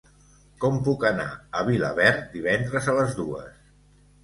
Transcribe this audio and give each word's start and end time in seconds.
Com 0.63 0.79
puc 0.87 1.05
anar 1.09 1.27
a 1.59 1.61
Vilaverd 1.69 2.25
divendres 2.33 2.91
a 2.95 2.99
les 3.03 3.17
dues? 3.23 3.63